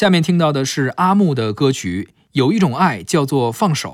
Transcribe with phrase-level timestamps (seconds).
[0.00, 3.90] 下面听到的是阿木的歌曲《有一种爱叫做放手》，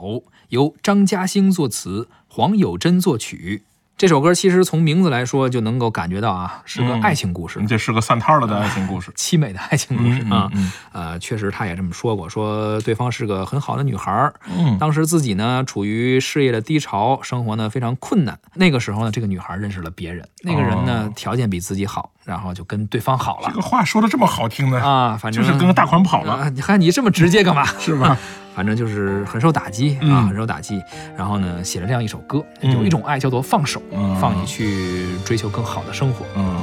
[0.50, 3.64] 由张嘉兴作词，黄友珍作曲。
[3.96, 10.48] 这首歌其实从名字来说就能够感觉到啊，是个爱情故事，这是个散摊了的爱情故事，凄美的爱情故事啊。
[10.54, 14.32] 嗯呃，确实他也这么说过，说对方是个很好的女孩。
[14.56, 18.38] 嗯当时自己呢处于事业的低潮，生活呢非常困难。
[18.54, 25.16] 那个时候呢，这个女孩认识了别人，那个人呢条件比自己好，然后就跟对方好了这个话说的这么好听呢，啊。
[25.16, 27.64] 反正就是跟个大款跑了，啊，你看你这么直接干嘛？
[27.78, 28.18] 是吧？
[28.56, 30.82] 反正就是很受打击啊，嗯很受打击。
[31.16, 36.26] 然后呢，写了这样一首歌，嗯有一种爱叫做放手，嗯放你去追求更好的生活。
[36.34, 36.56] 嗯，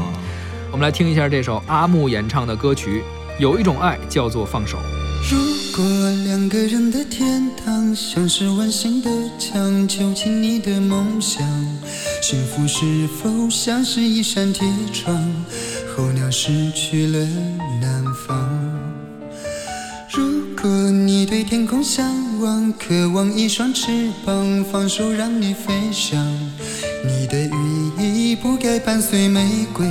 [0.71, 3.01] 我们来听一下这首阿木演唱的歌曲，
[3.39, 4.77] 有一种爱叫做放手。
[5.31, 5.39] 如
[5.75, 5.85] 果
[6.25, 9.09] 两个人的天堂像是温馨的
[9.39, 11.41] 墙，囚禁你的梦想，
[12.21, 15.15] 幸福是否像是一扇铁窗，
[15.95, 17.19] 候鸟失去了
[17.81, 18.49] 南方？
[20.11, 22.05] 如果你对天空向
[22.41, 26.21] 往，渴望一双翅膀，放手让你飞翔。
[27.05, 29.87] 你的羽翼不该伴随玫瑰，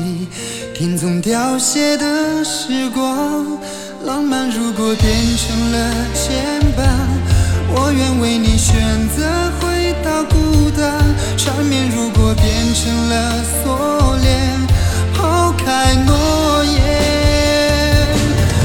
[0.75, 3.59] 听从凋谢的时光。
[4.05, 5.78] 浪漫如果变成了
[6.12, 6.83] 牵绊，
[7.72, 8.75] 我愿为你选
[9.09, 9.22] 择
[9.61, 11.14] 回到孤单。
[11.36, 14.67] 缠绵如果变成了锁链，
[15.14, 16.75] 抛开诺言。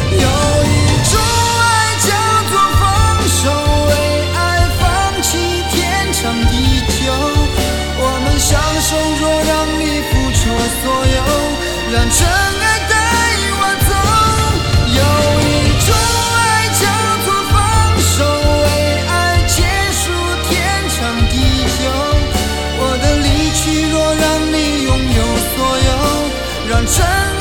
[0.10, 1.22] 有一种
[1.62, 2.10] 爱叫
[2.50, 2.82] 做放
[3.30, 3.46] 手，
[3.90, 3.94] 为
[4.34, 4.38] 爱
[4.80, 4.82] 放
[5.22, 5.38] 弃
[5.70, 5.78] 天
[6.14, 7.14] 长地久。
[8.00, 10.42] 我们相守，若让你付出
[10.82, 11.22] 所有，
[11.94, 12.77] 让真爱
[26.78, 27.37] 有，让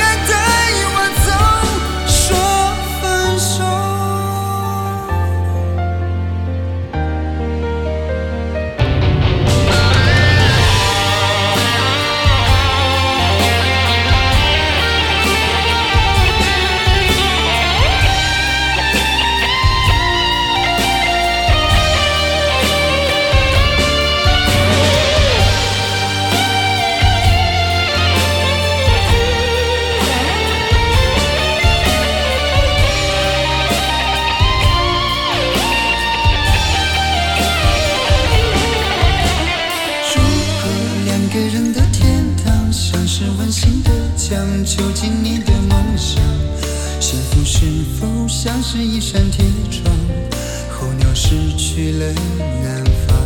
[44.28, 46.20] 想，囚禁你的梦想，
[46.98, 47.60] 幸福是
[47.94, 49.84] 否像是一扇铁窗，
[50.68, 52.12] 候鸟失去了
[52.64, 53.16] 南方？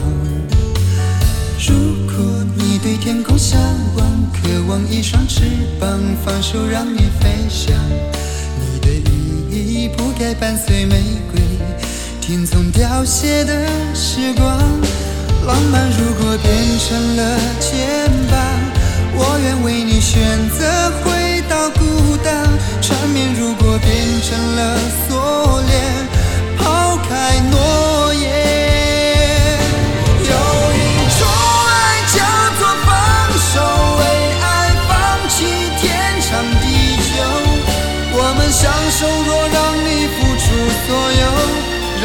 [1.66, 1.74] 如
[2.04, 3.58] 果你对天空向
[3.96, 5.40] 往，渴望一双翅
[5.80, 7.74] 膀，放手让你飞翔，
[8.60, 11.00] 你的羽翼不该伴随玫
[11.32, 11.40] 瑰，
[12.20, 14.44] 听从凋谢的时光。
[15.46, 18.79] 浪漫如果变成了牵绊，
[19.14, 22.48] 我愿为你选择回到孤单。
[22.80, 23.88] 缠绵如果变
[24.22, 25.72] 成了锁链，
[26.58, 28.24] 抛开诺言。
[30.18, 30.32] 有
[30.74, 30.78] 一
[31.18, 31.20] 种
[31.66, 31.70] 爱
[32.14, 32.18] 叫
[32.58, 32.88] 做放
[33.52, 33.54] 手，
[33.98, 34.02] 为
[34.42, 34.46] 爱
[34.88, 34.90] 放
[35.28, 35.36] 弃
[35.80, 35.86] 天
[36.20, 36.28] 长
[36.60, 36.64] 地
[36.96, 37.14] 久。
[38.12, 40.44] 我们相守，若让你付出
[40.86, 41.22] 所有，
[42.02, 42.04] 让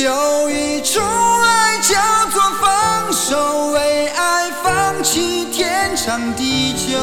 [0.00, 1.02] 有一种
[1.42, 1.94] 爱叫
[2.30, 6.96] 做放手，为爱放弃天长地久。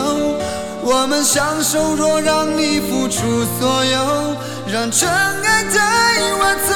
[0.81, 4.35] 我们相守，若让你付出所有，
[4.65, 5.79] 让真爱带
[6.39, 6.73] 我走。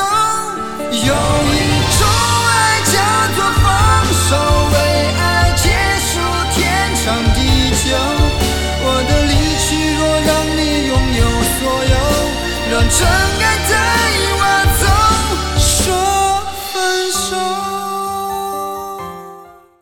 [0.91, 1.57] 有一
[1.97, 2.05] 种
[2.45, 2.53] 爱
[2.85, 3.01] 叫
[3.35, 4.37] 做放手，
[4.73, 4.77] 为
[5.17, 5.73] 爱结
[6.05, 6.21] 束
[6.53, 6.61] 天
[7.01, 7.97] 长地久。
[8.83, 11.25] 我的离去，若让你拥有
[11.57, 11.59] 所
[11.89, 11.97] 有，
[12.69, 13.01] 让真